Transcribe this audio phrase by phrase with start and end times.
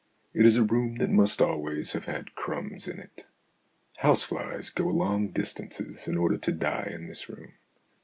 [0.33, 3.27] It is a room that must always have had crumbs in it.
[3.97, 7.53] House flies go long distances in order to die in this room.